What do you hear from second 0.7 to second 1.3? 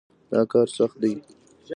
سخت دی.